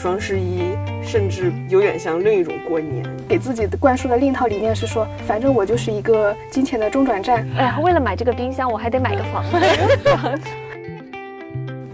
[0.00, 3.04] 双十一，甚至有点像另一种过年。
[3.28, 7.44] 给自己灌输的另一套理念是说，反正我就是一个金钱的中转站。
[7.56, 9.58] 哎呀，为了买这个冰箱，我还得买个房子。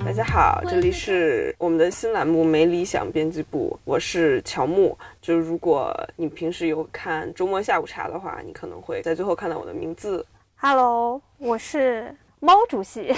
[0.05, 4.95] 大家好，这里是我们的新栏目《没理想编辑部》，我是乔木。
[5.23, 10.27] 就是如果你平时有看周末下午茶的话，你可能会在最后看到我的名字。
[10.57, 13.15] Hello，我是猫主席。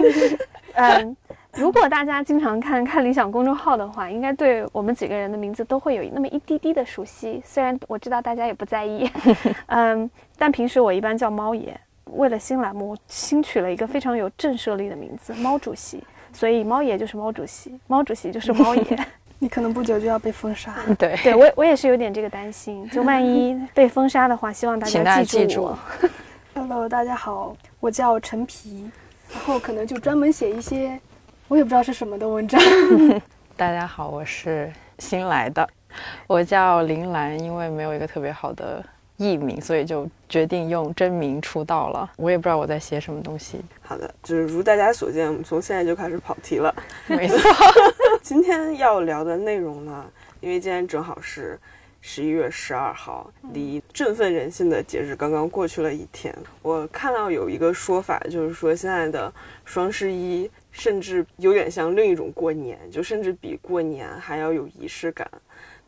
[0.76, 1.16] 嗯，
[1.54, 7.42] 如果大家经常看看理想公众号的话，应该对我们几个人的名字都会有那么一滴滴的熟悉。
[7.44, 9.08] 虽然我知道大家也不在意，
[9.66, 11.78] 嗯，但平时我一般叫猫爷。
[12.14, 16.02] 为了新栏目，我新取了一个非常有震慑力的名字——猫主席。
[16.32, 19.06] 所以猫爷就是猫主席，猫主席就是猫爷。
[19.38, 20.74] 你可能不久就要被封杀。
[20.98, 25.78] 对，对我我也是有点这个担心，就万一被封杀的话，希望大家家记住记住我。
[26.54, 28.90] Hello，大家好，我叫陈皮，
[29.32, 30.98] 然后可能就专门写一些
[31.52, 32.58] 我也不知道是什么的文章。
[33.58, 35.68] 大家好，我是新来的，
[36.26, 38.82] 我叫林兰，因为没有一个特别好的
[39.18, 42.10] 艺名，所以就决定用真名出道了。
[42.16, 46.74] 我也不知道我在写什么东西，好的，就是如大家所见，我们从现在就开始跑题了。
[47.06, 47.38] 没错，
[48.22, 50.06] 今天要聊的内容呢，
[50.40, 51.60] 因为今天正好是
[52.00, 56.34] 十一月十二号，离振奋人心的节日刚刚过去了一天。
[56.62, 59.30] 我看到有一个说法，就是说现在的
[59.66, 65.30] 双十一甚至有点像另一种过年，就甚至比过年还要有仪式感。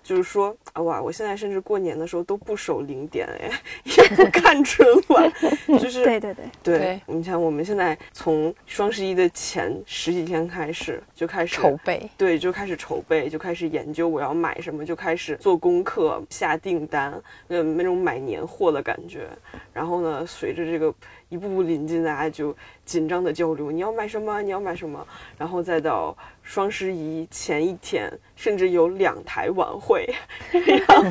[0.03, 3.51] 就是说啊哇，我现在甚至过年的时候都不守零点，哎，
[3.85, 5.33] 也不看春晚，
[5.81, 12.07] 就是对对对，对对，你像我们现在从双十一的前十几天开始就开始筹备。
[12.19, 19.27] 对，就开始筹备，就开始研究我要买什么，就开始做功课、下订单，嗯，那种买年货的感觉。
[19.73, 20.95] 然后呢，随着这个
[21.35, 24.41] 一步步临近，大家就紧张的交流，你要买什么？
[24.41, 25.05] 你要买什么？
[25.37, 30.09] 然后再到双十一前一天，甚至有两台晚会，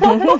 [0.00, 0.38] 后，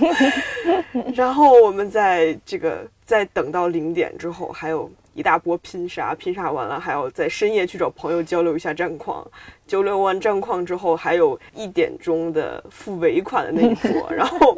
[1.15, 9.27] 然后我们在这个在等到零点之后，还有一大波拼杀，拼杀完了还要在深夜去找朋友交流一下战况，
[9.67, 14.55] 交流完战况之后，还有一点钟的付尾款的那一波，然后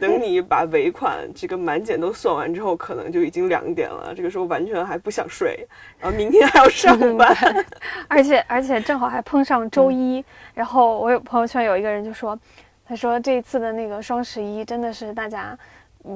[0.00, 5.66] 等你把尾款这个满减都算完之后，可能就已经两点了，这个时候完全还不想睡，
[5.98, 7.36] 然后明天还要上班，
[8.06, 12.38] 而且而且正好还碰上周一，然后我有朋友圈有一个人就说，
[12.86, 15.58] 他说这一次的那个双十一真的是大家嗯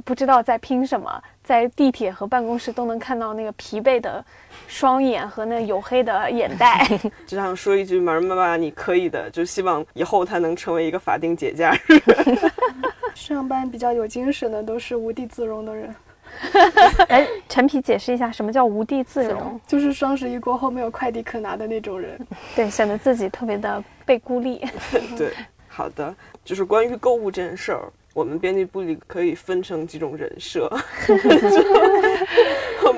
[0.05, 4.25] 不知道在拼什么，在地铁和办公室都能看到那个疲惫的
[4.67, 6.87] 双眼和那黝黑的眼袋。
[7.27, 12.01] 只想说一句，马儿妈妈，你可以的，就希望以后他能成为一个法定节假日。
[13.15, 15.95] 上班比较有精神的都是无地自容的人，
[17.09, 19.61] 哎，陈皮解释一下什么叫无地自容？
[19.67, 22.19] 就是双十一过后没有快递可拿的那种人。
[22.57, 24.67] 对，显得自己特别的被孤立。
[25.19, 25.35] 对，
[25.69, 30.71] 好的，就是关于购物这件事儿，我们编辑部里可以分成几种人设。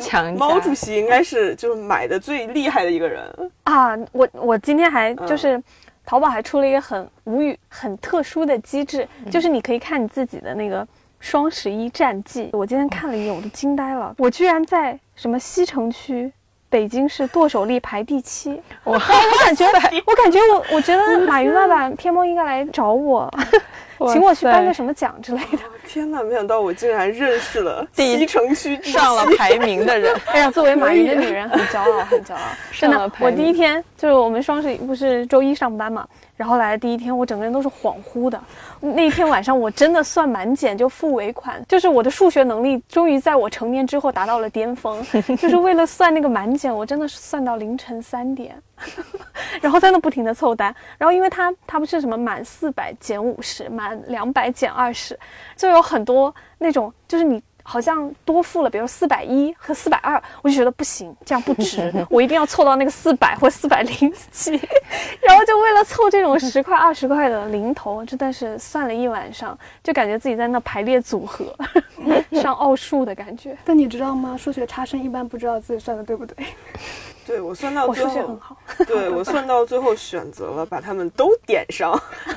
[0.00, 5.62] 强猫加主席应该是就是买的最厉害的一个人，啊，我我今天还嗯就是。
[6.06, 10.86] 淘宝还出了一个很无语、很特殊的机制，就是你可以看你自己的那个
[11.18, 12.50] 双十一战绩。
[12.52, 16.30] 我今天看了一眼，我都惊呆了，我居然在什么西城区
[16.68, 18.60] 北京市剁手力排第七。
[18.84, 19.64] 我我感觉，
[20.04, 23.32] 我感觉我我觉得马云爸爸天猫应该来找我，
[24.12, 25.58] 请我去颁个什么奖之类的。
[25.86, 26.22] 天哪！
[26.22, 32.40] 没想到我竟然认识了第一西城区上了排名的人， 哎呀，作为马云的女人很骄傲，很骄傲。
[32.72, 36.06] 真的我第一天就是我们双十一不是周一上班嘛，
[36.36, 38.40] 然后来的第一天，我整个人都是恍惚的。
[38.80, 45.04] 那天晚上我真的算满减就付尾款，就是我的数学能力终于在我成年之后达到了巅峰，
[45.38, 48.56] 就是为了算那个满减，我真的是算到凌晨三点。
[49.60, 55.18] 然后在那不停的凑单，然后因为它它不是什么满四百减五十，满两百减二十，
[55.56, 64.50] 就有很多那种就是你好像多付了，比如四百一和四百二，我就觉得不行，这样不值， 我一定要凑到那个四百或四百零几，
[65.22, 71.56] 然后就为了凑这种十块二十块的零头，真的是算了一晚上，就感觉自己在那排列组合，
[72.32, 73.56] 上奥数的感觉。
[73.64, 74.36] 但你知道吗？
[74.36, 76.36] 数学差生一般不知道自己算的对不对。
[77.26, 78.40] 对我算到最后
[78.86, 81.98] 对我算到最后选择了把他们都点上，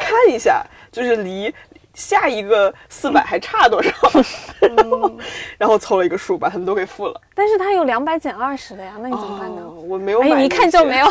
[0.00, 1.52] 看一下，就是离
[1.94, 3.90] 下一个四百还差多少，
[5.58, 7.20] 然后凑了一个数，把他们都给付了。
[7.34, 9.62] 但是他有两百减二十的呀，那你怎么办呢？
[9.62, 11.06] 哦，我没有买，哎，你一看就没有，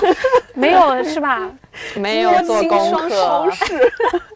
[0.54, 1.50] 没有是吧？
[1.96, 3.92] 没有做功课超，市。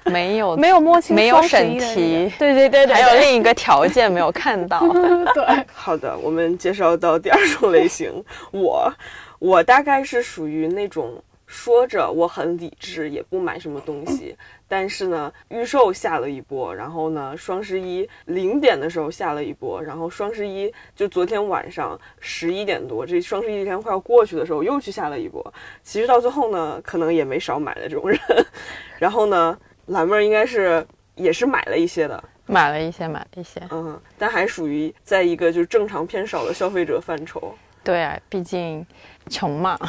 [0.06, 4.80] 没有没有摸清没有审题对对对对，还有另一个条件没有看到。
[5.34, 8.94] 对，好的，我们介绍到第二种类型，我
[9.40, 11.12] 我大概是属于那种
[11.46, 14.36] 说着我很理智，也不买什么东西，
[14.68, 25.54] 但是呢，预售下了一波，然后呢，双十一零点的时候下了一波，然后双十一就昨天晚上十一点多，这双十一天快要过去的时候又去下了一波。
[25.84, 28.20] 其实到最后呢，可能也没少买的这种人。
[28.98, 29.58] 然后呢，
[29.88, 33.62] 蓝妹儿应该是也是买了一些的，买了一些，买了一些。
[33.70, 37.54] 嗯，但还属于在一个就是正常偏少的消费者范畴。
[37.86, 38.86] 对啊，毕竟
[39.30, 39.80] 穷嘛。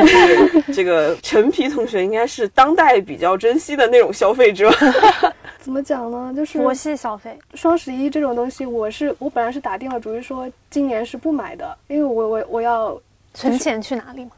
[0.74, 4.68] 这个陈皮同学应该是当代比较珍惜的那种消费者。
[5.60, 6.32] 怎么讲呢？
[6.34, 7.38] 就是佛系消费。
[7.54, 13.00] 双十一这种东西，我是我本来是打定了主意说今年是不买的，因为我我我要
[13.34, 14.30] 存钱去哪里嘛？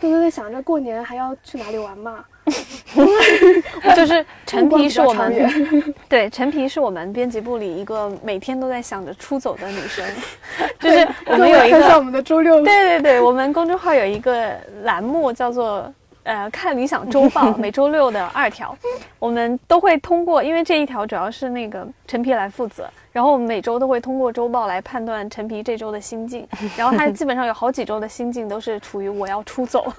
[0.00, 2.24] 对对对，想着过年还要去哪里玩嘛。
[3.96, 10.04] 就是 陈皮是我们 对陈皮是我们编辑部里一个每天都在想着出走的女生，
[10.78, 14.52] 就是我们有一个我们的周六对对对，我们公众号有一个
[14.82, 15.90] 栏目叫做。
[16.24, 18.76] 呃，看理想周报 每周六的二条，
[19.18, 29.92] 我们都会通过，因为这一条主要是那个陈皮来负责，然后我们每周都会通过周报来判断陈皮这周的心境， 然后他基本上有好几周的心境都是处于我要出走，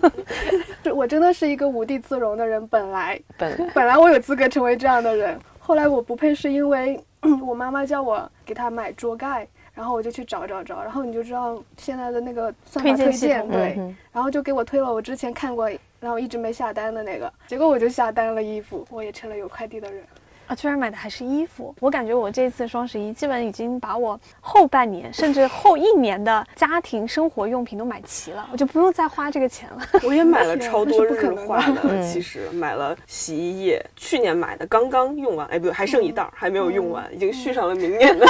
[0.84, 3.20] 是我真的是一个无地自容的人，本来。
[3.38, 7.00] 本本来我有资格成为这样的人，后来我不配是因为
[7.46, 15.70] 我妈妈叫我给她买桌盖，然后我就去找找找，然后你就知道现在的那个算法推荐对，嗯然后就给我推了我之前看过，
[16.06, 20.04] 然后一直没下单的那个，结果我就下单了衣服，我也成了有快递的人。
[20.48, 21.74] 啊，居然买的还是衣服！
[21.80, 29.82] 我感觉我这次双十一基本已经把我后半年甚至后一年的家庭生活用品都买齐了，我就不用再花这个钱了。
[30.04, 38.26] 我也买了超多日化的，嗯其实买了洗衣液，去年买的刚刚用完，哎，不对，还剩一袋儿，还没有用完，已经续上了明年的。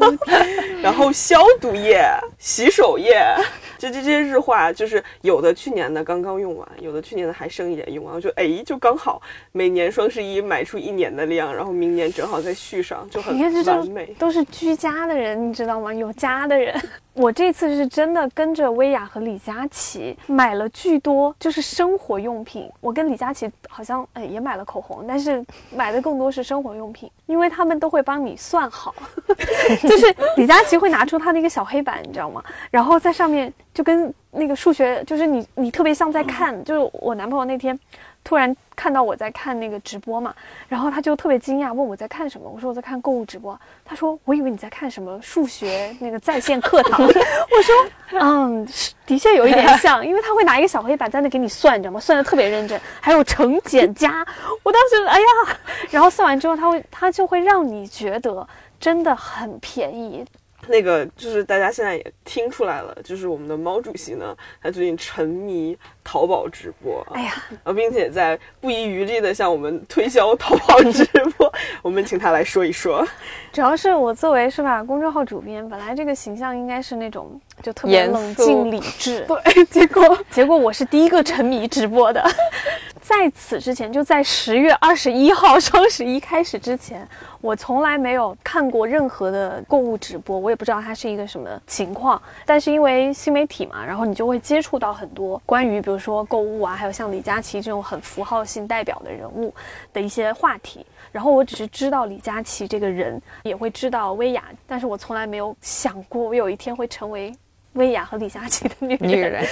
[0.82, 2.04] 然后消毒液、
[2.38, 3.16] 洗手液，
[3.78, 9.20] 这这这些日化，就是有的去年的刚刚用完，有的去年的还剩一点用完，我就哎，就刚好
[9.52, 14.14] 每年双十一买出一年的量，然后明年正好再续上，就很你看这完美种。
[14.18, 15.92] 都是居家的人，你知道吗？
[15.92, 16.74] 有家的人。
[17.14, 22.70] 我这次是真的跟着薇娅和李佳琦买了巨多，就是生活用品。
[22.78, 25.42] 我跟李佳琦好像哎也买了口红，但是
[25.74, 28.94] 买的更多是生活用品，因为他们都会帮你算好，
[29.80, 32.44] 就是李佳琦会拿出他那个小黑板，你知道吗？
[32.70, 37.78] 然后在上面就跟那个数学，就是你你特别像在看，就是我男朋友那天
[38.26, 40.34] 突然看到我在看那个直播嘛，
[40.68, 42.50] 然后他就特别惊讶，问我在看什么。
[42.50, 43.56] 我说我在看购物直播。
[43.84, 47.00] 他说我以为你在看什么数学那个在线课堂。
[47.06, 47.74] 我说
[48.18, 48.66] 嗯，
[49.06, 52.00] 的确有一点像，因为他会拿一个小黑板在那给你算，你知道吗？
[52.00, 54.26] 算的特别认真，还有乘减加。
[54.64, 55.26] 我当时哎呀，
[55.92, 58.44] 然后算完之后，他会他就会让你觉得
[58.80, 60.26] 真的很便宜。
[60.68, 67.32] 那个就是大家现在也听出来了，就是我们的毛主席呢，他最近沉迷淘宝直播，哎呀，
[67.64, 71.04] 啊，并且在不遗余力的向我们推销淘宝直
[71.36, 71.52] 播。
[71.82, 73.06] 我们请他来说一说。
[73.52, 82.22] 主要是我作为是吧公众号主编，本来这个形象应该是那种就特别冷静理智，对，结果结果我是第一个沉迷直播的。
[83.06, 87.06] 在此之前，就在十月二十一号双十一开始之前，
[87.40, 92.20] 我从来没有看过任何的购物直播，我也不知道它是一个什么情况。
[92.44, 99.54] 但是因为新媒体嘛，然后你就会接触到很多关于比如说购物啊，还有像李佳琦这种很符号性代表的人物
[99.92, 100.84] 的一些话题。
[101.12, 107.32] 然后我只是知道李佳琦这个人，也会知道薇娅，但是我从来没有想过我有一天会成为
[107.74, 109.08] 薇娅和李佳琦的女人。
[109.08, 109.46] 女人，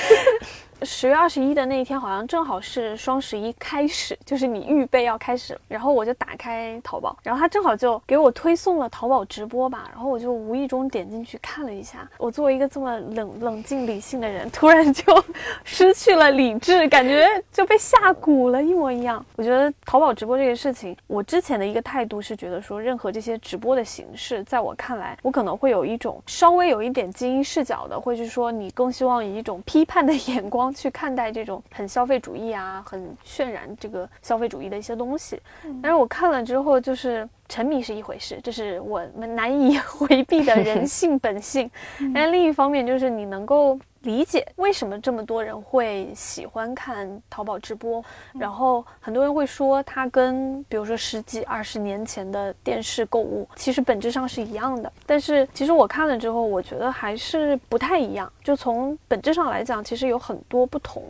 [0.82, 12.08] 十月二十一的那一天，好像正好是双十一开始，就是你预备要开始，然后我就打开淘宝，然后他正好就给我推送了淘宝直播吧，然后我就无意中点进去看了一下。
[12.18, 15.24] 我作为一个这么冷冷静理性的人，突然就
[15.64, 19.24] 失去了理智，感觉就被吓蛊了，一模一样。
[19.36, 35.40] 我觉得淘宝直播这个事情，我之前的一个态度是觉得说，任何这些直播的形式，在我看来，我可能会有一种稍微有一点精英视角的，会是说你更希望以一种批判的眼光去看待这种很消费主义啊，很渲染这个消费主义的一些东西。
[35.80, 41.70] 但是我看了之后，就是沉迷是一回事，这是我们难以 回避的人性本性。
[42.12, 48.04] 但另一方面，就是你能够理解为什么这么多人会喜欢看淘宝直播，
[48.38, 58.30] 然后很多人会说它跟比如说十几二十年前的电视购物其实本质上是一样的，但是其实我看了之后，我觉得还是不太一样。
[58.42, 61.02] 就从本质上来讲，其实有很多不同，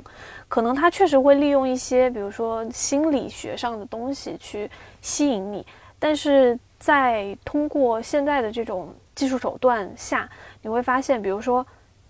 [0.46, 4.70] 可能它确实会利用一些比如说心理学上的东西去
[5.00, 5.66] 吸引你，
[5.98, 10.30] 但是在通过现在的这种技术手段下，
[10.62, 11.66] 你会发现，比如说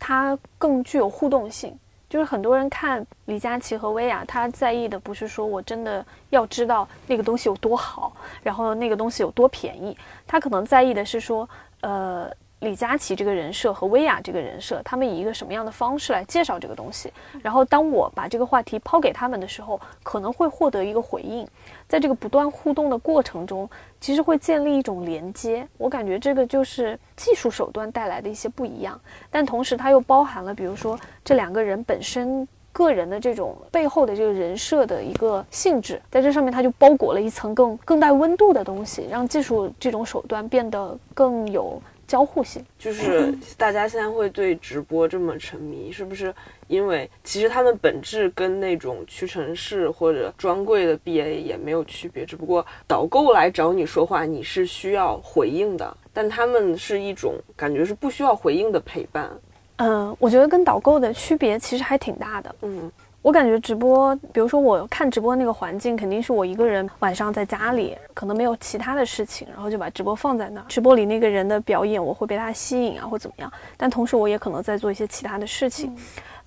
[0.06, 1.75] 它更具有互动性。
[2.11, 9.96] 就是很多人看李佳琦和薇娅，他在意的不是说我真的要知道那个东西有多好，然后那个东西有多便宜，
[10.26, 11.49] 他可能在意的是说，
[11.80, 12.30] 呃。
[12.64, 17.12] 李佳琦这个人设和薇娅这个人设，他们以一个什么样的方式来介绍这个东西？
[17.42, 21.47] 然后当我把这个话题抛给他们的时候，可能会获得一个回应。
[21.87, 23.68] 在这个不断互动的过程中，
[24.00, 25.68] 其实会建立一种连接。
[25.76, 28.99] 我感觉这个就是技术手段带来的一些不一样，
[29.30, 41.80] 但同时它又包含了，比如说这两个人本身个人的这种背后的这个人设的一个性质，在这上面它就包裹了一层更更带温度的东西，让技术这种手段变得更有。
[42.06, 46.34] 交互性就是大家现在会对直播这么沉迷，是不是
[46.68, 59.30] 因为其实他们本质跟那种屈臣氏或者专柜的 BA 也没有区别，只不过导购来找你说话，你是需要回应的，但他们是一种感觉是不需要回应的陪伴。
[59.76, 62.54] 嗯，我觉得跟导购的区别其实还挺大的。
[62.62, 62.90] 嗯。
[63.24, 70.64] 我感觉直播，比如说我看直播那个环境，肯定是我一个人晚上在家里，可能没有其他的事情，然后就把直播放在那儿。
[70.68, 73.50] 直播里那个人的表演，我会被他吸引啊，或怎么样。
[73.78, 75.96] 但同时，我也可能在做一些其他的事情。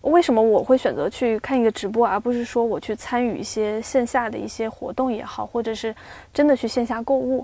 [0.01, 5.96] 为什么我会选择去看一个直播，而不是说我去参与一些线下的一些活动也好，或者是
[6.31, 7.43] 真的去线下购物？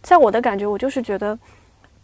[0.00, 1.36] 在我的感觉，我就是觉得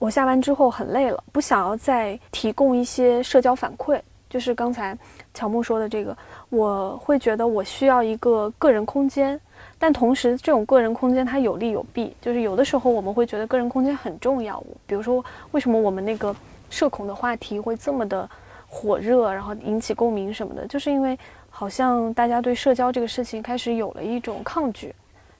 [0.00, 4.00] 我下班之后很累了，不想要再提供一些社交反馈。
[4.28, 4.94] 就是刚才
[5.36, 6.16] 乔木说的这个，
[6.48, 9.38] 我会觉得我需要一个个人空间，
[9.78, 12.16] 但同时这种个人空间它有利有弊。
[12.22, 16.34] 就是有的时候我们会觉得个人空间很重要，比如说为什么我们那个
[16.70, 18.28] 社恐的话题会这么的
[18.66, 21.18] 火热，然后引起共鸣什么的，就是因为
[21.50, 24.94] 好像大家对社交这个事情开始有了一种抗拒。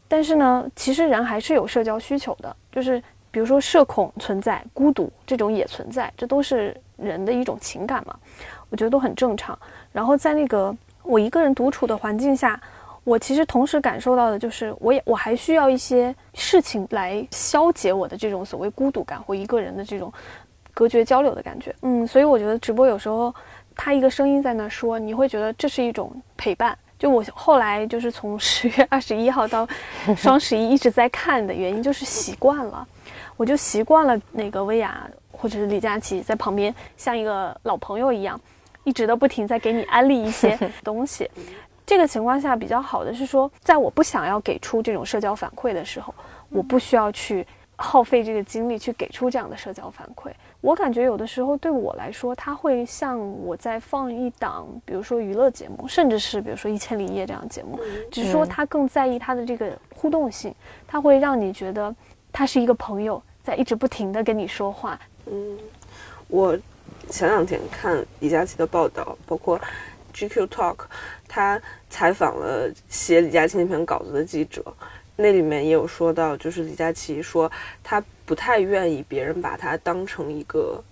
[0.07, 8.15] 但是呢，其实人还是有社交需求的，就是比如说社恐存在，孤独这种也存在，这都是人的一种情感嘛。
[8.69, 9.57] 我觉得都很正常。
[9.97, 12.61] 然后在那个我一个人独处的环境下，
[13.03, 20.13] 我其实同时感受到的就是，我也我还需要一些事情来消解我的这种所谓孤独感或一个人的这种
[20.75, 21.75] 隔绝交流的感觉。
[21.81, 23.35] 嗯，所以我觉得直播有时候
[23.75, 26.77] 他一个声音在那说，你会觉得这是一种陪伴。
[26.99, 29.67] 就我后来就是从十月二十一号到
[30.15, 32.87] 双十一一直在看的原因，就是习惯了，
[33.39, 38.39] 我就习惯了那个薇娅或者是李佳琦在旁边像一个老朋友一样。
[38.87, 41.29] 一直都不停在给你安利一些 东西，
[41.85, 46.15] 这个情况下比较好的是说，在我不想要给出这种社交反馈的时候，
[46.51, 50.31] 我不需要去耗费这个精力去给出这样的社交反馈。
[50.61, 57.77] 我感觉有的时候对我来说，它会像我在放一档，比如说娱乐节目，甚至是比如说《一千零一夜》这样的节目，
[58.09, 60.55] 只是说他更在意他的这个互动性，
[60.87, 61.93] 他会让你觉得
[62.33, 64.97] 他是一个朋友在一直不停的跟你说话。
[65.27, 65.59] 嗯，
[66.29, 66.57] 我。
[67.09, 69.61] 前两天看李佳琦的报道，包括
[70.13, 70.77] GQ Talk，
[71.29, 74.63] 他采访了写李佳琦那篇稿子的记者，
[75.15, 77.51] 那里面也有说到，就是李佳琦说
[77.85, 80.83] 他不太愿意别人把他当成一个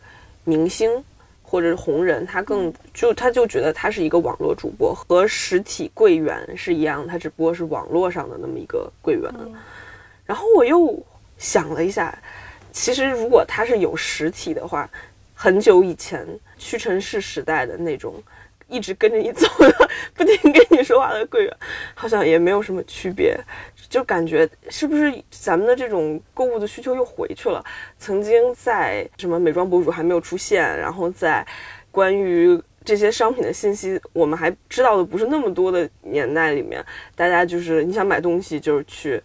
[0.45, 1.03] 明星
[1.43, 9.31] 或者是红人，他更就他就觉得他是一个网络主播，和实体柜员是一样，他只不过是网络上的那么一个柜员。
[10.25, 10.97] 然后我又
[11.39, 12.17] 想了一下，
[12.73, 14.89] 其实如果他是有实体的话。
[15.45, 18.15] 很久以前，屈臣氏时代的那种，
[18.67, 21.55] 一直跟着你走的，不停跟你说话的柜员，
[21.93, 23.39] 好像也没有什么区别，
[23.91, 27.63] 就感觉是不是咱们的这种购物的需求又回去了？
[27.99, 31.47] 曾经在什么美妆博主还没有出现，然后在
[31.91, 36.83] 关于这些商品的信息我们还知道的不是那么多的年代里面，
[37.15, 39.23] 大家就是你想买东西就是去。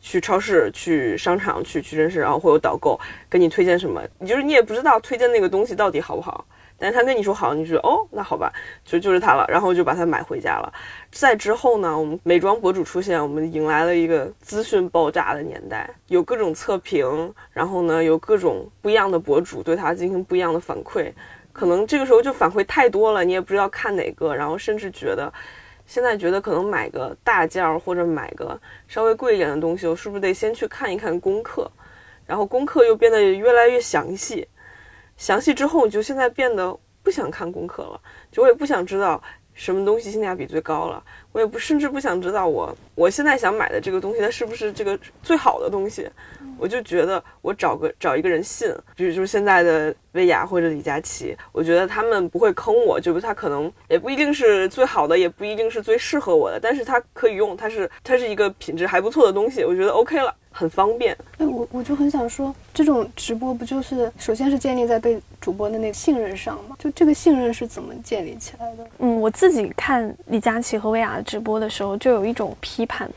[0.00, 6.44] 去超市、去商场、去屈臣氏，然后会有导购跟你推荐什么，你就是你也不知道推荐那个东西到底好不好，
[6.78, 8.52] 但是他跟你说好，你就哦，那好吧，
[8.84, 10.72] 就就是它了，然后就把它买回家了。
[11.10, 21.12] 再之后呢，我们美妆博主出现，我们迎来了一个资讯爆炸的年代，有各种测评，然后呢，有各种不一样的博主对它进行不一样的反馈，
[21.52, 25.32] 可能这个时候就反馈太多了，你也不知道看哪个，然后甚至觉得。
[25.88, 31.68] 现在觉得可能买个大件儿或者买个稍微贵一点的东西，我是不是得先去看一看功课？
[32.26, 34.46] 然后功课又变得越来越详细，
[35.16, 37.98] 详细之后就现在变得不想看功课了，
[38.30, 39.20] 就我也不想知道
[39.58, 46.08] 什么东西性价比最高了，我也不甚至不想知道我我现在想买的这个东西它是不是这个最好的东西。
[46.60, 61.16] 我就觉得我找个找一个人信，比如就是现在的薇娅或者李佳琦，我觉得他们不会坑我，就是他可能也不一定是最好的，也不一定是最适合我的，但是他可以用，它是它是一个品质还不错的东西，我觉得 OK 了，很方便。
[61.38, 66.76] 哎，我我就很想说，这种直播不就是首先是建立在对主播的那个信任上吗？
[66.78, 68.86] 就这个信任是怎么建立起来的？
[68.98, 73.08] 嗯，我自己看李佳琦和薇娅的直播的时候，就有一种批判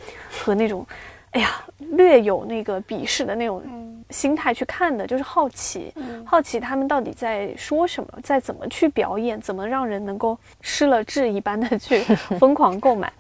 [0.44, 0.86] 和那种，
[1.32, 3.64] 哎呀，略有那个鄙视的那种
[4.10, 5.94] 心态去看的，就是好奇，
[6.26, 12.00] 好奇他们到底在说什么，在怎么去表演，怎么让人能够失了智一般的去
[12.38, 13.12] 疯狂购买。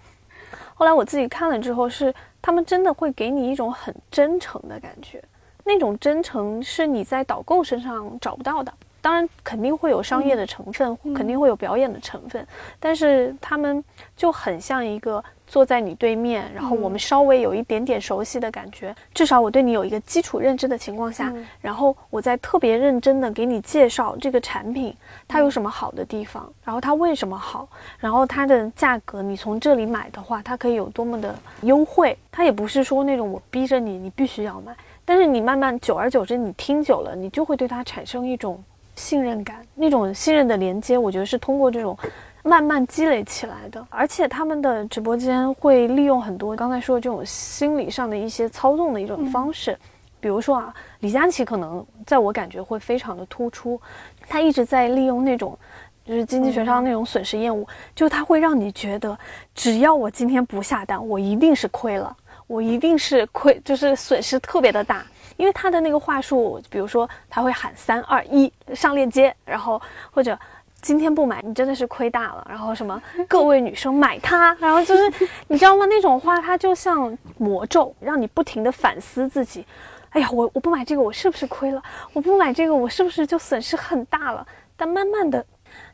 [0.74, 5.24] 后来我自己看了之后，是他们真的会给你一种很真诚的感觉，
[5.64, 8.74] 那种真诚是你在导购身上找不到的。
[9.02, 12.46] 当然，肯定会有商业的成分，肯定会有表演的成分，
[12.80, 13.84] 但是他们
[14.16, 24.96] 就很像一个坐在你对面，然后我们稍微有一点点熟悉的感觉，至少我对你有一个基础认知的情况下，然后我在特别认真的给你介绍这个产品，
[25.28, 27.68] 它有什么好的地方，然后它为什么好，
[27.98, 38.64] 然后它的价格，你从这里买的话，它可以有多么的优惠，它也不是说那种我逼着你，你必须要买，但是你慢慢久而久之，你听久了，你就会对它产生一种。
[38.96, 41.98] 信任感，那种信任的连接，我觉得是通过这种
[42.44, 43.86] 慢慢积累起来的。
[43.90, 49.78] 而且他们的直播间会利用很多刚才说的这种心理上的一些操纵的一种方式，
[50.20, 53.80] 比如说啊，李佳琦可能在我感觉会非常的突出，
[54.28, 55.58] 他一直在利用那种
[56.04, 59.18] 就是经济学上那种损失厌恶，就他会让你觉得，
[59.54, 62.16] 只要我今天不下单，我一定是亏了，
[62.48, 65.06] 我一定是亏，就是损失特别的大。
[65.42, 69.82] 因为他的那个话术，比如说他会喊三二一上链接，然后
[70.12, 70.38] 或者
[70.84, 75.12] 今天不买你真的是亏大了，然后什么 各位女生买它，然后就是
[75.50, 75.88] 你知道吗？
[75.88, 79.66] 那种话它就像魔咒，让你不停的反思自己。
[80.12, 81.82] 哎呀，我我不买这个我是不是亏了？
[82.14, 84.46] 我不买这个我是不是就损失很大了？
[84.78, 85.44] 但慢慢的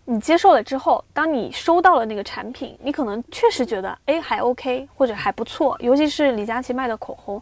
[0.04, 7.42] 你接受了之后，当你收到了那个产品，你可能确实觉得哎还 OK 或者还不错，尤其是李佳琦卖的口红，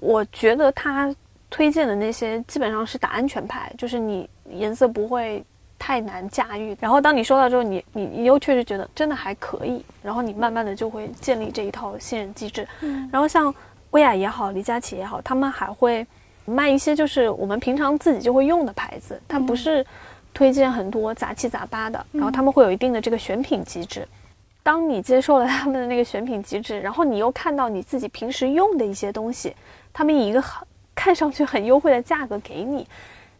[0.00, 1.10] 我觉得他。
[1.48, 5.44] 推荐的那些基本上是打安全牌，就是你颜色不会
[5.78, 6.76] 太难驾驭。
[6.80, 12.66] 然后当你收到之后，你你你又确实觉得真的还可以，然后你慢慢的就会建立这一套信任机制。
[12.80, 13.08] 嗯。
[13.12, 13.54] 然后像
[13.92, 16.04] 薇娅也好，李佳琦也好，他们还会
[16.44, 19.86] 卖一些就是我们平常自己就会用的牌子，它不是
[20.34, 22.04] 推荐很多杂七杂八的。
[22.10, 24.06] 然后他们会有一定的这个选品机制。
[24.64, 29.54] 当你接受了他们的那个选品机制，然后你又看到你自己平时用的一些东西，
[29.92, 30.66] 他们以一个很。
[31.06, 32.84] 看上去很优惠的价格给你，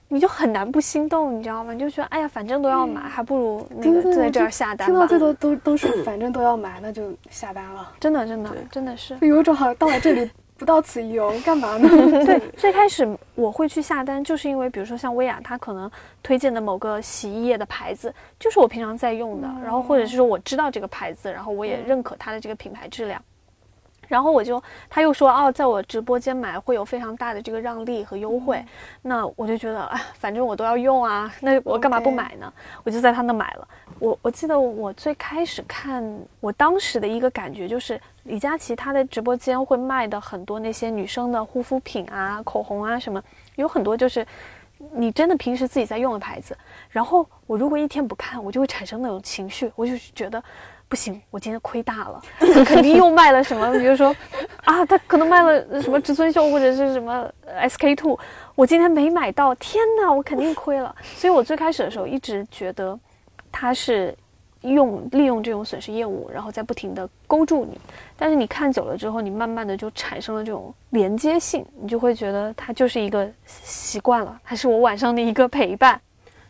[0.07, 1.73] 你就很难不心动，你知道吗？
[1.73, 4.87] 你就觉得哎呀，反正都要买，还不如那个在这儿下单。
[4.87, 7.91] 听到最多都都是反正都要买，那就下单了。
[7.99, 11.89] 真的，真的，真的是有一种好像到了这里不到此一游，干嘛呢？
[12.25, 15.91] 对，最开始我会去下单，就是因为比如说像薇娅，她可能
[16.23, 23.21] 推荐的某个洗衣液的牌子，就是我平常在用的，然后或者是说我知道这个牌子，然后我也认可它的这个品牌质量。
[24.09, 28.65] 然后我就，他又说哦，在我直播间买会有非常大的这个让利和优惠，
[29.03, 32.53] 那我就觉得哎，反正我都要用啊，那我干嘛不买呢？
[32.85, 33.69] 我就在他那买了。
[33.99, 36.05] 我我记得我最开始看，
[36.41, 43.23] 我当时的一个感觉就是李佳琦他的直播间会卖的很多那些女生的护肤品啊、口红啊什么，
[43.57, 44.27] 有很多就是
[44.93, 46.57] 你真的平时自己在用的牌子。
[46.91, 50.43] 然后我如果一天不看，我就会产生那种情绪，我就觉得。
[50.89, 52.23] 不行，我今天亏大了，
[52.65, 53.73] 肯定又卖了什么？
[53.73, 54.15] 比如说，
[54.65, 57.29] 啊，他可能卖了什么植村秀或者是什么
[57.69, 58.19] SK two，
[58.55, 60.95] 我今天没买到，天哪，我肯定亏了。
[61.17, 62.99] 所以我最开始的时候一直觉得，
[63.51, 64.17] 他是
[64.63, 67.77] 用利用这种损失业务，然后在不停的勾住你。
[68.17, 76.01] 但是你看久了之后，你慢慢的就产生了这种连接性，你就会觉得他就是一个习惯了，还是我晚上的一个陪伴。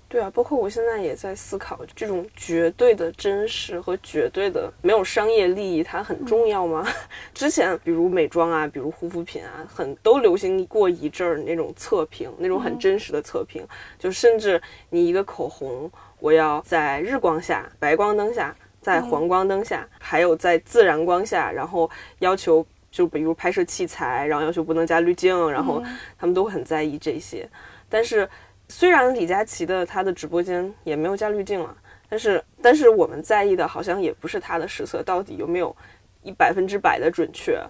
[0.09, 6.87] 对啊，包括我现在也在思考，这种绝对的真实和绝对的没有商业利益，它很重要吗？
[7.35, 13.67] 之前比如美妆啊，比如护肤品啊，很都流行过一阵儿那种测评，那种很真实的测评，
[13.99, 15.91] 就甚至你一个口红，
[16.21, 21.91] 我要在日光下、白光灯下、在黄光灯下，还有在自然光下，然后
[22.21, 25.83] 要求就比如拍摄器材，然后要求不能加滤镜，然后
[26.17, 27.49] 他们都很在意这些，
[27.89, 28.27] 但是。
[28.69, 31.77] 虽然李佳琦的他的直播间也没有加滤镜了，
[32.09, 35.75] 但是但是我们在意的好像也不是他的实测到底有没有
[36.23, 37.61] 一百分之百的准确，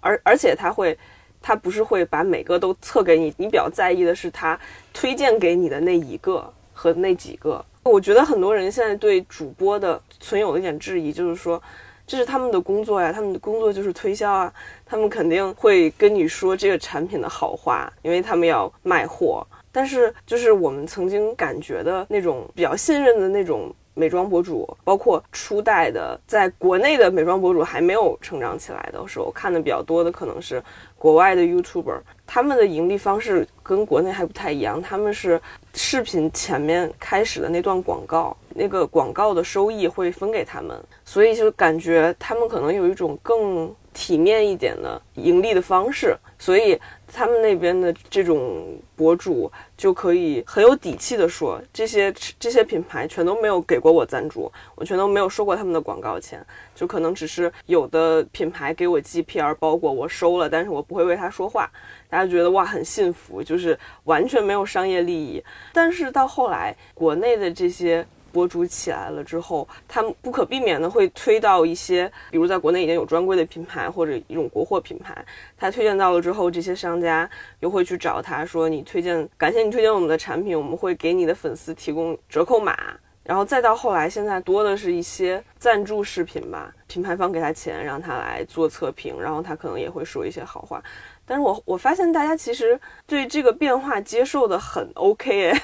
[0.00, 0.96] 而而且他会，
[1.42, 4.58] 他不是会把每个都测给你，你比较在意的是他
[4.92, 7.64] 推荐给你的那一个和那几个。
[7.82, 11.60] 我觉得很多人现在对主播的存有一点质疑，就是说
[12.06, 14.52] 这是他们的工作呀，他们的工作就是推销啊，
[14.86, 19.44] 他们肯定会跟你说这个产品的好话，因为他们要卖货。
[19.74, 30.62] 但是，就是我们曾经感觉的那种比较信任的那种美妆博主，包括初代的，在国内的美妆博主还没有成长起来的时候，看的比较多的可能是
[30.96, 35.40] 国外的 YouTuber，他们的盈利方式跟国内还不太一样，他们是
[35.74, 61.70] 视频前面开始的那段广告，那个广告的收益会分给他们，所以就感觉他们可能有一种更体面一点的盈利的方式，所以他们那边的这种博主就可以很有底气的说，这些这些品牌全都没有给过我赞助，我全都没有收过他们的广告钱，就可能只是有的品牌给我寄 PR 包裹，我收了，但是我不会为他说话，
[62.10, 65.42] 大家觉得哇很幸福，就是完全没有商业利益。
[65.72, 68.04] 但是到后来，国内的这些。
[68.34, 75.24] 博主起来了之后，他们不可避免的会推到一些，比如在国内已经有专柜的品牌或者一种国货品牌，
[75.56, 82.76] 他推荐到了之后，这些商家又会去找他说：“你推荐，感谢你推荐我们的产品，我们会给你的粉丝提供折扣码。”
[83.24, 90.82] 然后再到后来，现在多的是一些赞助视频吧，品牌方给他钱让他来做测评，然后他可能也会说一些好话。
[91.26, 95.62] 但是我我发现大家其实对这个变化接受的很 OK 哎，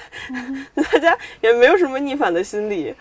[0.92, 2.94] 大家也没有什么逆反的心理，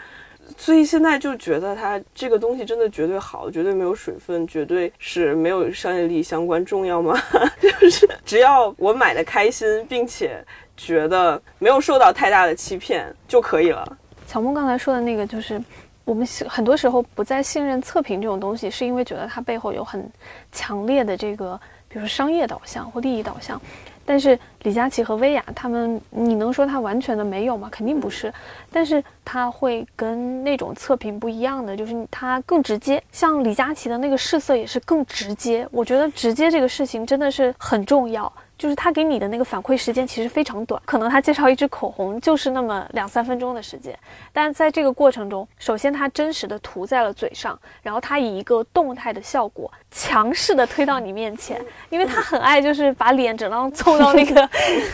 [0.58, 7.18] 所以现在就觉得它这个东西真的绝对好，绝对没有水分，绝对是没有商业利益相关重要吗？
[7.80, 10.44] 就是只要我买的开心，并且
[10.76, 13.98] 觉得没有受到太大的欺骗就可以了。
[14.28, 15.62] 小木刚才说的那个就是
[16.04, 20.12] 我们很多时候不再信任测评这种东西，是因为觉得它背后有很
[20.52, 21.58] 强烈的这个。
[21.90, 23.60] 比如商业导向或利益导向，
[24.06, 27.68] 但是李佳琦和薇娅他们，你能说他完全的没有吗？
[27.72, 28.34] 肯定不是，
[28.72, 33.04] 但是他会跟那种测评不一样的，就是他更直接。
[33.12, 38.32] 像李佳琦的那个试色也是更直接，我觉得直接这个事情真的是很重要。
[38.60, 43.98] 就是他给你的那个反馈时间其实非常短，可能他介绍一支口红就是那么两三分钟的时间，
[44.34, 54.48] 但在这个过程中，首先他真实的涂在了嘴上，然后他以一个动态的效果强势的推到你面前，因为他很爱就是把脸整张凑到那个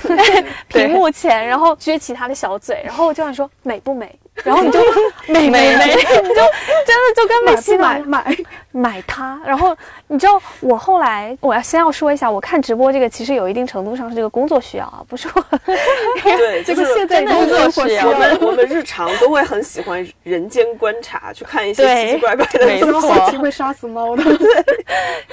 [0.69, 4.17] 屏幕前，然后撅起他的小嘴，然后就想说美不美。
[4.43, 4.79] 然后你就
[5.27, 6.35] 美美美， 你就
[6.85, 8.37] 真的就跟美西买买
[8.71, 9.39] 买它。
[9.45, 9.75] 然后
[10.07, 15.43] 你知道我后来我要先要说一下，我看直播这个其实有一定程度上是这个工作需要啊，不是我。
[16.21, 18.07] 对， 这个现在工作需要。
[18.09, 22.65] 我们我们日常都会很喜欢人间观察，去看一些奇奇怪怪的。
[22.65, 24.23] 没错，好奇会杀死猫的。
[24.37, 24.63] 对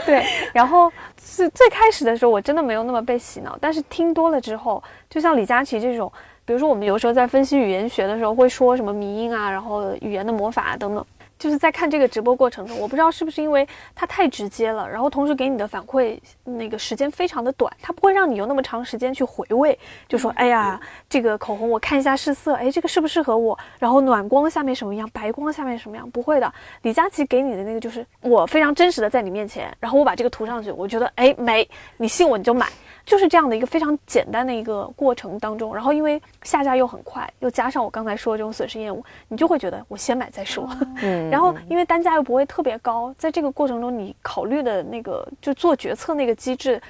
[0.06, 0.26] 对。
[0.52, 0.90] 然后
[1.22, 6.10] 是最开始的时候，我真的没有那么被洗脑，但是听多了之后，就像李佳琦这种。
[6.44, 11.04] 比如说，我们有时候在分析语言学的时候，会说什么迷音啊，然后语言的魔法等等。
[11.38, 19.76] 就是在看这个直播过程中，我不知道是不是因为它太直接了，然后同时给你的反馈那个时间非常的短，它不会让你有那么长时间去回味，
[20.08, 23.58] 就说哎呀，这个口红我看一下试色，哎，这个适不适合我？
[23.80, 26.08] 然后暖光下面什么样，白光下面什么样？
[26.12, 26.52] 不会的，
[26.82, 32.68] 李佳琦给你的那个就是我非常真实的在你面前，然后我把这个涂上去，我觉得哎美，你信我你就买。
[33.04, 40.68] 就是这样的一个非常简单的一个过程当中，然后因为下架又很快，又加上我刚才说的这种损失厌恶，你就会觉得我先买再说。
[41.02, 46.80] 嗯，然后因为单价又不会特别高，在这个过程中你考虑的那个就做决策那个机制。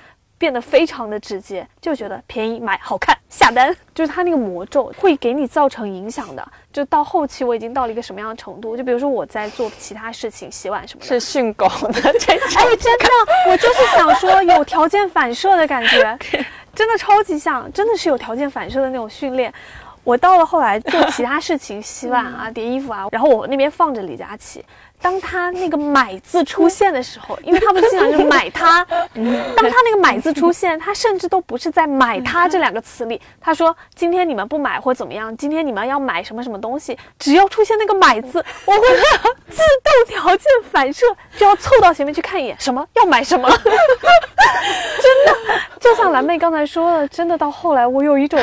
[0.43, 6.45] 变得非常的直接，就觉得便宜买好看下单，就是它那个魔咒会给你造成影响的。
[6.73, 8.77] 就到后期我已经到了一个什么样的程度？
[8.77, 12.49] 就比如说我在做其他事情，洗碗什么的，是训狗的 这种。
[12.57, 13.07] 哎，真的，
[13.51, 16.19] 我就是想说有条件反射的感觉，
[16.75, 19.55] 真的超级像，真的是有条件反射的那种训练。
[20.03, 24.65] 我到了后来做其他事情，洗碗啊、叠衣服啊，然后我那边放着李佳琦。
[25.03, 33.21] 当他那个买字出现的时候，因为他们经常是买它， 当他那个买字出现，他甚至都不是在买它这两个词里。
[33.41, 35.37] 他说：“今天你们不买或怎么样？
[35.37, 36.97] 今天你们要买什么什么东西？
[37.19, 38.81] 只要出现那个买字，我会
[39.51, 41.05] 自动条件反射
[41.37, 43.49] 就要凑到前面去看一眼，什么要买什么。
[45.03, 48.41] 真的，就像蓝妹刚才说的，真的到后来我有一种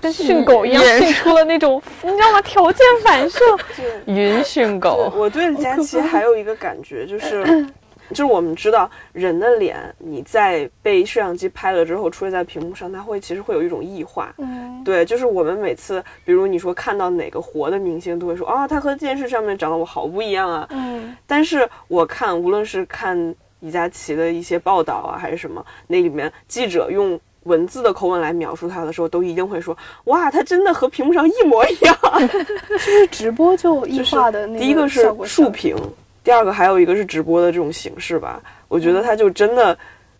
[0.00, 2.42] 跟训狗一样训出了那种，你知道吗？
[2.42, 3.40] 条件反射，
[4.04, 5.10] 云训狗。
[5.16, 6.01] 我对李佳琦。
[6.02, 7.44] 还有一个感觉就是，
[8.10, 14.34] 就是我们知道人的脸，你在被摄像机拍了之后出现在屏幕上，它会其实会有一种异化。
[14.38, 20.66] 嗯，对，就是我们每次，比如你说看到哪个活的明星，都会说啊，他和电视上面长得我好不一样啊。
[20.70, 31.96] 嗯，但是我看无论是看李佳琦的一些报道啊，还是什么，那里面记者用文字的口吻来描述他的时候，都一定会说，哇，他真的和屏幕上一模一样。
[32.28, 34.58] 是不是直播就异化的那个？
[34.60, 35.76] 第一个是竖屏。
[36.24, 39.76] 第二个还有一个是直播的这种形式吧，我觉得他就真的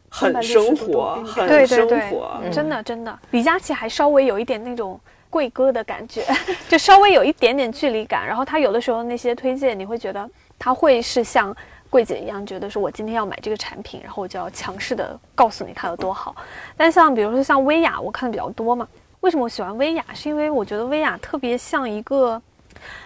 [0.08, 3.16] 很生活，很生活，真的真的。
[3.30, 4.98] 李佳琦还稍微有一点那种
[5.30, 6.24] 贵哥的感觉，
[6.68, 8.26] 就稍微有一点点距离感。
[8.26, 11.56] 然后他有的时候那些推荐，你会觉得他会是像
[11.92, 16.35] 柜姐一样，觉得说我今天要买这个产品，然后我就要强势的告诉你它有多好。
[16.74, 18.88] 但像比如说像薇娅，我看的比较多嘛。
[19.20, 20.02] 为什么我喜欢薇娅？
[20.14, 22.40] 是因为我觉得薇娅特别像一个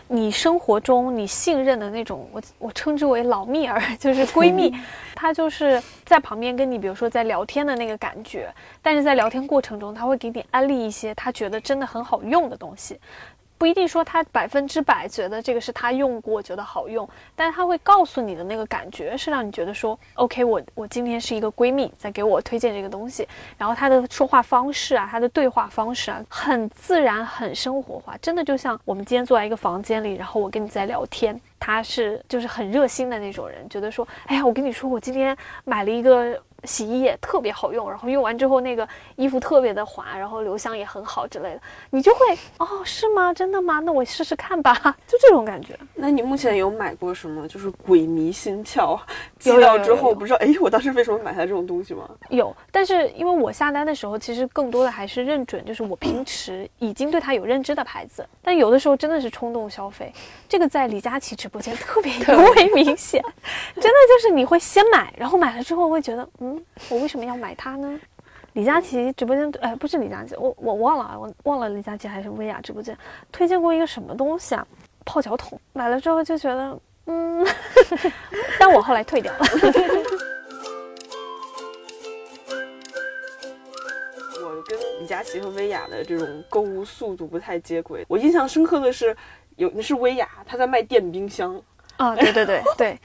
[0.07, 4.73] 你生活中你信任的那种，我我称之为老蜜儿， 就是闺蜜。
[5.17, 8.49] 她就是在旁边跟你，比如说在聊天的那个感觉，
[8.81, 13.01] 但是在聊天过程中，她会给你安利一些她觉得真的很好用的东西。
[13.59, 36.41] 不一定说他百分之百觉得这个是他用过觉得好用，但是他会告诉你的那个感觉是让你觉得说，OK，我我今天是一个闺蜜在给我推荐这个东西，然后他的说话方式啊，他的对话方式啊，很自然，很生活化，真的就像我们今天坐在一个房间里，然后我跟你在聊天，他是就是很热心的那种人，觉得说，哎呀，我跟你说，我今天买了一个。
[36.67, 42.21] 洗衣液特别好用，然后用完之后那个衣服特别的滑，然后留香也很好之类的，你就会
[42.59, 43.33] 哦，是吗？
[43.33, 43.79] 真的吗？
[43.81, 44.75] 那我试试看吧，
[45.07, 45.79] 就这种感觉。
[45.95, 48.99] 那你目前有买过什么就是鬼迷心窍，
[49.39, 52.09] 寄到之后不知道哎，我当时为什么买它这种东西吗？
[52.31, 58.27] 有，但是因为我下单的时候，其实更多的还是认准，就是我平时已经对它有认知的牌子。
[58.43, 60.13] 但有的时候真的是冲动消费，
[60.49, 63.23] 这个在李佳琦直播间特别 尤为明显，
[63.75, 66.56] 真的就是你会先买，然后买了之后会觉得嗯。
[66.89, 68.01] 我为什么要买它呢？
[68.55, 72.97] 李佳琦直播间，哎，不是李佳琦，我我忘了，我忘了李佳琦还是薇娅直播间
[73.31, 74.67] 推荐过一个什么东西啊？
[75.05, 77.47] 泡脚桶，买了之后就觉得，嗯，
[78.59, 79.39] 但我后来退掉了。
[84.43, 88.05] 我跟李佳琦和薇娅的这种购物速度不太接轨。
[88.09, 89.15] 我印象深刻的是，
[89.57, 91.61] 有那是薇娅，她在卖电冰箱。
[91.99, 92.99] 啊，对对对对，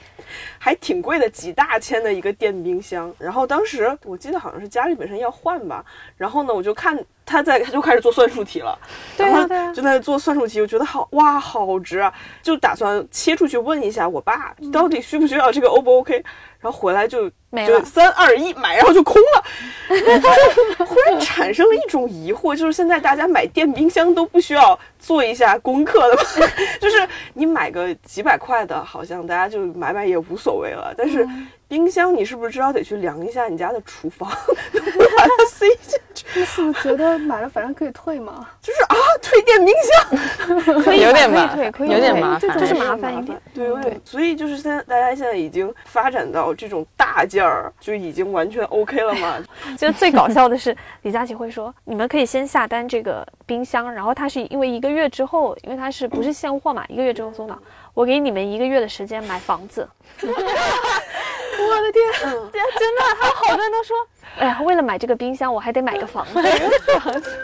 [0.58, 3.12] 还挺贵的，几大千的一个电冰箱。
[3.18, 5.84] 然后当时我记得好像是家里本身要换吧，
[6.16, 8.78] 然后呢，我就看他在，他就开始做算术题了。
[9.16, 12.12] 对啊就在做算术题，我觉得好哇，好值啊！
[12.42, 16.22] 就打算切出去问一下我爸，到底需不需要这个，O 不 OK？
[16.60, 17.28] 然后回来就
[17.66, 19.44] 就三二一买，然后就空了。
[20.86, 26.48] 忽然产生了一种疑惑，就是现在大家买电冰箱都不需要做一下功课的吗？
[26.80, 30.94] 就是你买个几百块的，好像大家就买买也无所谓了。
[30.96, 31.26] 但是
[31.68, 36.26] 冰箱，你是不是至少得去量一下你家的厨房， 把它塞进去？
[36.34, 38.46] 你是觉得买了反正可以退吗？
[38.60, 43.40] 就是啊，退电冰箱可以有点麻烦，可以有点麻烦，就是麻烦一点。
[43.54, 49.36] 对，所以就是现在大家现在已经发展到这种大件儿，就已经完全 OK 了嘛。
[49.76, 57.58] 其实最搞笑的是，李佳琦会说：“你们可以先下单这个冰箱，然后它是因为一个月之后，因为它是不是现货嘛，一个月之后送到，
[57.94, 59.88] 我给你们一个月的时间买房子。
[61.64, 63.96] ”我的天，真的，还有好多人都说，
[64.38, 66.32] 哎呀，为了买这个冰箱，我还得买个房子。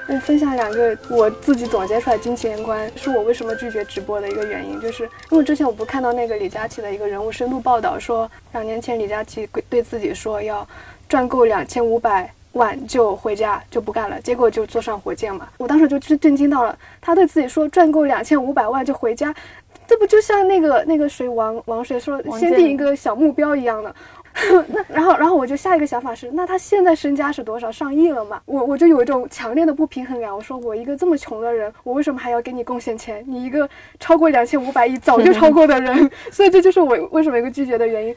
[0.08, 10.66] 我 分享两个我自己总结出来金钱观，是我为什么拒绝直播的一个原因，就是因为之前我不看到那个李佳琦的一个人物深度报道，说两年前李佳琦对自己说要
[11.08, 15.46] 赚够两千五百万就回家就不干了，结果就坐上火箭嘛。
[15.58, 19.32] 我当时就震震惊到了，他对自己说赚够两千五百万就回家。
[19.88, 23.94] 这不就像那个那个谁王王谁说先定一个小目标一样的？
[24.68, 27.72] 那然后然后我就下一个想法是，那他现在身家是多少？
[27.72, 28.40] 上亿了嘛？
[28.44, 30.32] 我我就有一种强烈的不平衡感。
[30.32, 33.24] 我说我一个这么穷的人，我为什么还要给你贡献钱？
[33.26, 38.14] 你一个超过两千五百亿早就超过的人， 所以这就是我为什么一个拒绝的原因。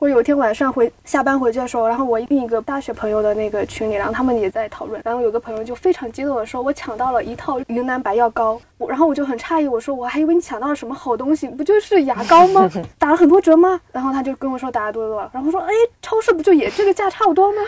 [0.00, 12.66] 我有一天晚上回下班回去的时候，然后我另一个大学朋友的那个群里，然后他们也在讨论，然后有个朋友就非常激动的说：“我抢到了一套云南白药膏。”我然后我就很诧异，我说：“我还以为你抢到了什么好东西，不就是牙膏吗？
[12.98, 15.68] 打了很多折吗？”然后他就跟我说打了多多少，然后说：“哎，
[16.00, 17.58] 超市不就也这个价差不多吗？”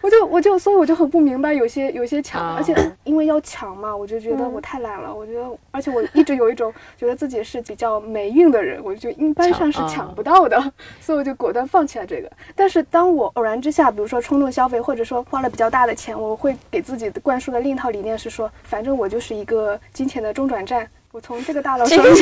[0.00, 2.72] 我就我就所以我就很不明白，有些有些抢，而且
[3.02, 5.12] 因为要抢嘛，我就觉得我太懒了。
[5.12, 10.56] 我觉得，而且我一直有一种觉得自己是比较霉运的人，我就一般上是抢不到的，
[11.00, 12.30] 所以我就果断放放弃了这个。
[12.54, 20.86] 但是当我偶然之下，比如说冲动消费，或者说花了比较大的钱，我会给自己灌输的另一套理念是说，反正我就是一个金钱的中转站。
[21.12, 22.14] 我从这个大佬手里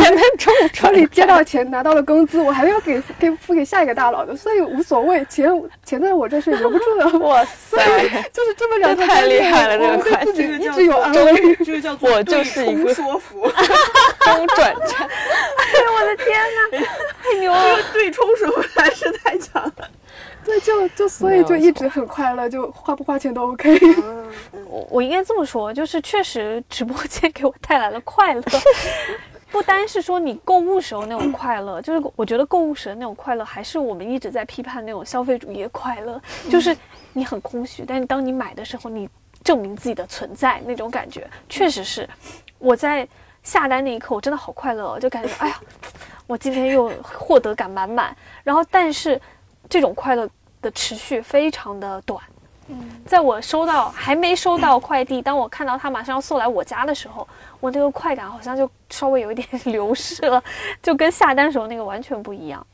[0.72, 5.46] 手里接到钱，拿到了工资，我还要给给付给下一个大佬的，所以无所谓，钱
[5.84, 7.06] 钱在我这是留不住的。
[7.20, 7.76] 哇塞，
[8.32, 13.42] 就是这么两个太厉害了，这个快，自己一直有安慰，这个叫做 我就是一个说服
[14.24, 15.06] 中转站。
[15.06, 16.40] 哎呦我的天
[16.72, 16.78] 哪，
[17.22, 17.78] 太牛了！
[17.92, 19.90] 对冲手还是太强了。
[20.44, 23.78] 对，就就所以就一直很快乐，就花不花钱都 OK。
[24.66, 28.42] 我我应该这么说，就是确实直播间给我带来了快乐，
[29.50, 36.20] 不单是说你购物时候那种 快乐，就是我觉得购物时的那种快乐，还是我们一直在批判那种消费主义的快乐，
[36.50, 36.76] 就是
[37.12, 39.08] 你很空虚，但是当你买的时候，你
[39.44, 42.08] 证明自己的存在那种感觉，确实是。
[42.58, 43.06] 我在
[43.42, 45.60] 下单那一刻，我真的好快乐，就感觉哎呀，
[46.26, 48.14] 我今天又获得感满满。
[48.42, 49.18] 然后，但是
[49.68, 50.28] 这种快乐
[50.62, 52.22] 的持续非常的短。
[53.06, 57.26] 在我收到还没收到快递，当我看到他马上要送来我家的时候，
[57.60, 60.42] 我那个快感好像就稍微有一点 流逝了，
[60.82, 62.66] 就跟下单时候那个完全不一样。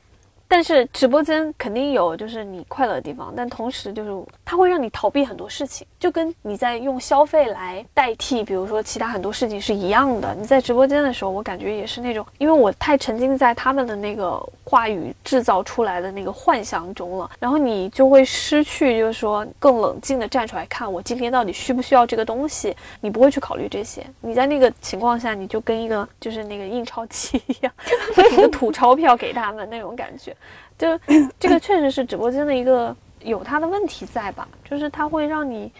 [0.54, 10.32] 但是直播间肯定有就是你快乐的地方，但同时就是它会让你逃避很多事情，就跟你在用消费来代替，比如说其他很多事情是一样的。
[10.32, 24.06] 你在直播间的时候，我感觉也是那种，因为我太沉浸在他们的那个话语制造出来的那个幻想中了，然后你就会失去，就是说更冷静的站出来看我今天到底需不需要这个东西，你不会去考虑这些。
[24.20, 27.72] 你在那个情况下，你就跟一个就是那个印钞机一样，
[28.14, 30.32] 不停的吐钞票给他们那种感觉。
[30.78, 30.98] 就
[31.38, 34.46] 这个确实是直播间的一个有它的问题在吧？
[34.64, 35.70] 就是它会让你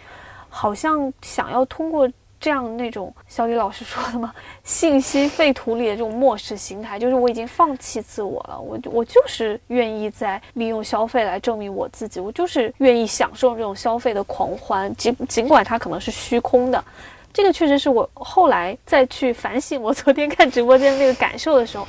[0.49, 16.83] 好像想要通过这样那种小李老师说的嘛，信息废土里的这种漠视形态，就是我已经放弃自我了，我我就是愿意在利用消费来证明我自己，我就是愿意享受这种消费的狂欢，尽尽管它可能是虚空的。
[17.33, 21.85] 这个确实是我后来再去反省我昨天看直播间那个感受的时候。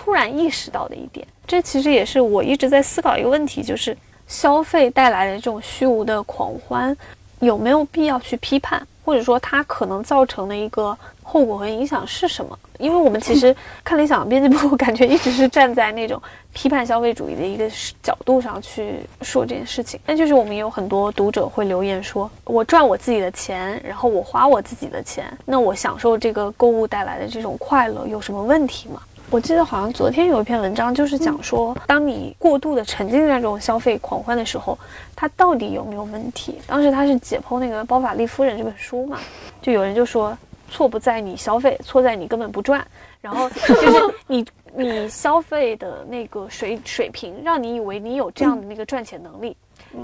[0.00, 3.96] 突然意识到的一点，这其实也是我一直在思考一个问题，就是
[4.28, 6.96] 消费带来的这种虚无的狂欢，
[7.40, 12.56] 有没有必要去批判，或者说它可能造成的一个后果和影响是什么？
[12.78, 17.68] 因为我们其实 看理想编辑部，感觉一直是站在那种批判消费主义的一个
[18.00, 19.98] 角度上去说这件事情。
[20.06, 29.02] 但就是我们有很多读者会留言说，我赚我自己的钱，然后我花我自己的钱，那我享受这个购物带来的这种快乐有什么问题吗？
[29.30, 34.78] 我记得好像昨天有一篇文章，就是讲说，当你过度的沉浸在这种消费狂欢的时候，
[35.14, 36.58] 它到底有没有问题？
[36.66, 39.18] 当时他是解剖那个《包法利夫人》这本书嘛，
[39.60, 40.36] 就有人就说，
[40.70, 42.84] 错不在你消费，错在你根本不赚。
[43.20, 49.54] 然后就是你你消费的那个水水平，让你以为你有这样的那个赚钱能力，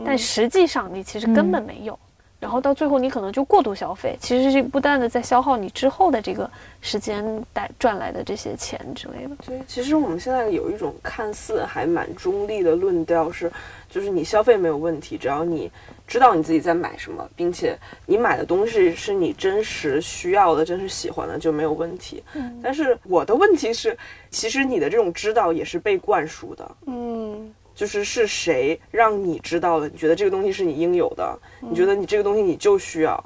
[0.04, 1.98] 但实际上你其实根本没有。
[2.44, 6.48] 然后到最后，你可能就过度消费，其实是不断的在消耗你之后的这个
[6.82, 9.34] 时间带赚来的这些钱之类的。
[9.46, 13.50] 对，其实我们现在有一种看似还蛮中立的论调是，
[13.88, 15.72] 就是你消费没有问题，只要你
[16.06, 22.22] 知道你自己在买什么，并且你买的东西是你真实需要的、真实喜欢的，就没有问题。
[22.34, 22.60] 嗯。
[22.62, 23.96] 但是我的问题是，
[24.28, 26.70] 其实你的这种知道也是被灌输的。
[26.84, 27.54] 嗯。
[27.74, 29.88] 就是是谁让你知道了？
[29.88, 31.38] 你觉得这个东西是你应有的？
[31.60, 33.22] 你觉得你这个东西你就需要？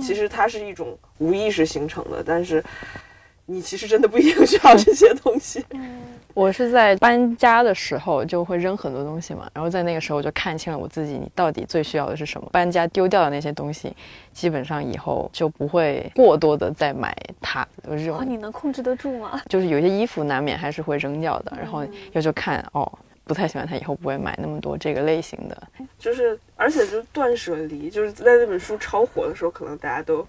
[0.00, 2.64] 其实它是一种无意识形成的，但是
[3.44, 5.64] 你其实真的不一定需要这些东西。
[6.32, 12.48] 我是在搬家的时候就会扔很多东西嘛，然后在那个时候就看清了我自己，你到底最需要的是什么？
[12.52, 13.92] 搬家丢掉的那些东西，
[14.32, 17.66] 基本上以后就不会过多的再买它。
[17.84, 19.42] 就是这种，你能控制得住吗？
[19.48, 22.90] 就是有些衣服难免还是会扔掉的，然后又就看哦。
[23.30, 25.56] 不太喜欢他，以后不会买那么多这个类型的。
[26.00, 30.26] 就是，而且就断舍离，就是在那本书超火的时候，可能大家都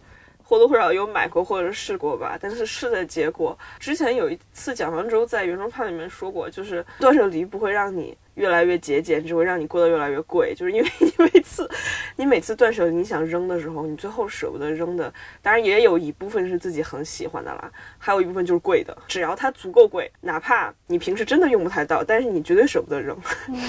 [0.52, 2.38] 或多或少有买过或者试过吧。
[2.42, 8.18] 但是试的结果，之前有一次蒋方舟在《圆桌派》里面说过，就是断舍离不会让你。
[8.36, 10.56] 越来越节俭，只会让你过得越来越贵。
[10.56, 11.70] 就是因为 你每次，
[12.16, 18.98] 你每次断舍离，你想扔的时候，你最后舍不得扔的，当然也有一部分是自己很喜欢的啦，还有一部分就是贵的。
[19.06, 23.16] 只要它足够贵，哪怕你平时真的用不太到，但是你绝对舍不得扔。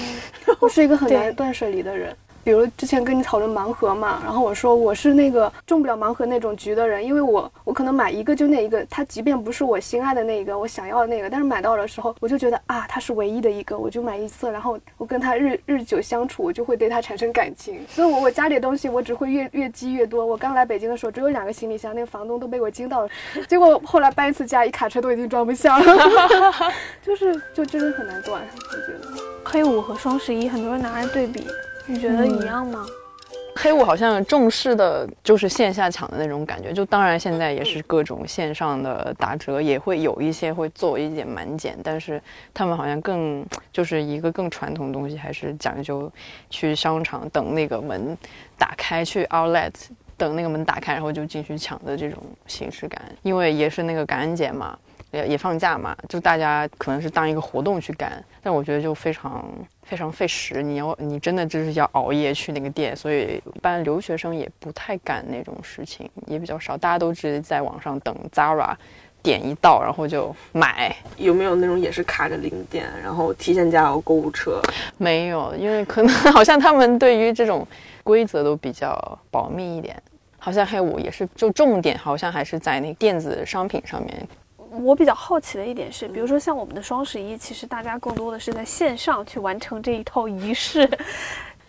[0.61, 2.15] 我是一个很难断舍离的人。
[2.43, 17.79] 比如之前跟你讨论盲盒嘛，然后我说我是那个中不了盲盒那种局的人，因为我我可能买一个就那一个，它即便不是我心爱的那一个，我想要的那个，但是买到的时候，我就觉得啊，它是唯一的一个，我就买一次，然后我跟他日日久相处，我就会对他产生感情。
[17.87, 20.25] 所以，我我家里的东西我只会越越积越多。
[20.25, 23.09] 我刚来北京的时候只有两个行李箱，那个房东都被我惊到了，
[23.47, 25.85] 结果后来搬一次家，一卡车都已经装不下了，
[27.01, 29.23] 就是就真的很难断，我觉得。
[29.45, 31.45] 黑五和双十一，很多人拿来对比。
[31.85, 32.85] 你觉得一样吗？
[33.55, 42.19] 黑五好像重视的就是线下抢的那种感觉，就当然现在也是各种线上的打折，也会有一些会做一点满减，但是
[42.51, 46.11] 他们好像更就是一个更传统的东西，还是讲究
[46.49, 48.17] 去商场等那个门
[48.57, 49.73] 打开，去 Outlet
[50.17, 54.77] 等那个门打开，然后就进去抢的这种形式感，因为也是那个感恩节嘛。
[55.13, 59.45] 也也放假嘛，就大家可能是当一个活动去干，但我觉得就非常
[59.83, 68.73] 非常费时，你要你真的就是要熬夜去那个店，所以一般留学生也不太干那种事情，也比较少，大家都直接在网上等 Zara
[69.21, 70.95] 点一到，然后就买。
[71.17, 74.59] 有没有那种也是卡着零点，然后提前加购物车？
[74.97, 77.65] 没有，因为可能好像他们对于这种
[78.03, 79.95] 规则都比较保密一点。
[80.39, 84.27] 好像黑五也是，就重点好像还是在那电子商品上面。
[84.81, 90.89] 我比较好奇的一点是，比如说像我们的双十一，其实大家更多的是在线上去完成这一套仪式，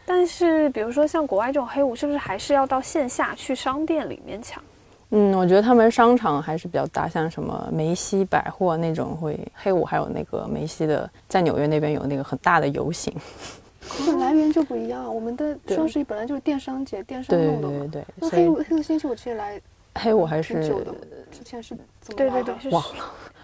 [0.07, 4.63] 但是比如说像国外这种黑五，是不是还是要到线下去商店里面抢？
[5.11, 13.15] 嗯，我觉得他们商场还是比较大，像什么梅西百货那种会黑五，还有那个梅西的在纽约那边有那个很大的游行。
[14.19, 17.79] 来源就不一样，我们的双十一本来就是电商节，电商对弄的嘛。
[17.93, 19.61] 对对，那所以黑五黑五星期我其实来
[19.95, 20.55] 黑我还是
[21.31, 21.71] 之前是
[22.01, 22.83] 怎么对对来的对，是忘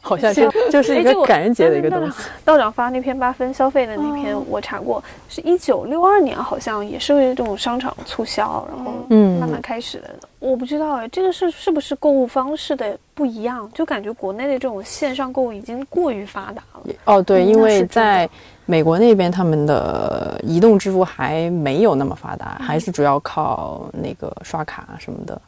[0.02, 2.22] 好像是就是一个感恩节的一个东西。
[2.42, 10.10] 道长发那篇八分消费的那篇哦，我查过，是一九六二年，好像也是这种商场促销，然后嗯慢慢开始的。
[10.38, 13.70] 我不知道哎，这个是是不是购物方式的不一样？
[13.74, 16.94] 就感觉国内的这种线上购物已经过于发达了。
[17.04, 18.26] 哦，对，因为在
[18.64, 25.38] 美国那边，他们的移动支付还没有那么发达，还是主要靠那个刷卡什么的。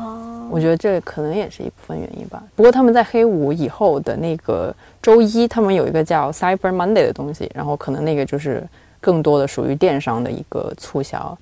[0.00, 2.42] 哦，我觉得这可能也是一部分原因吧。
[2.56, 8.66] 不过他们在黑五以后的那个周一，他们有一个叫 Cyber Monday 的东西，然后可能那个就是
[9.00, 11.36] 更多的属于电商的一个促销，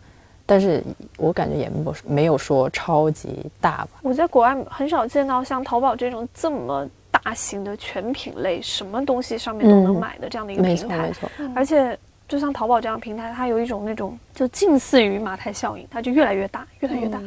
[0.45, 0.83] 但是
[1.17, 3.89] 我感觉也没有没有说超级大吧。
[4.03, 11.47] 我在国外很少见到像淘宝这种这么大型的全品类，什么东西上面都能嗯买的这样的一个平台错没。
[11.47, 11.99] 错，而且
[12.29, 17.19] 就像淘宝这样的平台，它有一种那种就近似于马太效应，它就越来越大，越来越大。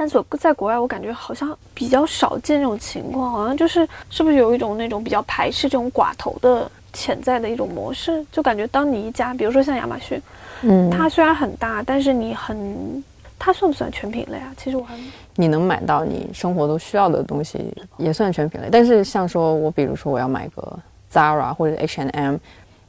[0.00, 8.24] 但是我在国外，我感觉好像比较少见这种情况，好像就是是不是有一种那种比较排斥这种寡头的潜在的一种模式？
[8.32, 10.18] 就感觉当你一家，比如说像亚马逊，
[10.62, 13.04] 嗯，它虽然很大，但是你很，
[13.38, 14.50] 它算不算全品类啊？
[14.56, 14.94] 其实我还
[15.34, 18.68] 你能买到你生活都需要的东西，也算全品类。
[18.72, 20.78] 但是像说我比如说我要买个
[21.12, 22.36] Zara 或者 H&M，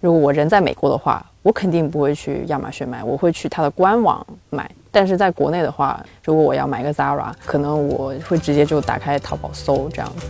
[0.02, 4.70] 如果我人在美国的话，我肯定不会去亚马逊买，我会去它的官网买。
[4.92, 10.26] 但是在国内的话，如果我要买个 Zara，可能我会直接就打开淘宝搜这样子。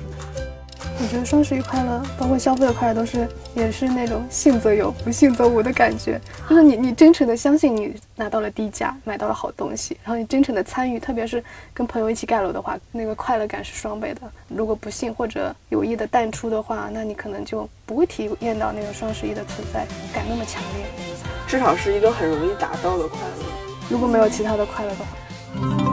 [1.01, 6.21] 我觉得双十一快乐，包括消费的快乐，都是也是那种信则有，不信则无的感觉。
[6.47, 11.43] 就是你你真诚的相信你拿到了低价，买到了好东西，然后你真诚的参与，特别是
[11.73, 14.21] 跟朋友一起盖楼的话，那个快乐感是双倍的。
[14.47, 20.85] 如果不信或者有意的淡出的话，那你可能就不会体验到那个双十一的存在感那么强烈。
[21.47, 23.45] 至少是一个很容易达到的快乐。
[23.89, 25.90] 如果没有其他的快乐的话。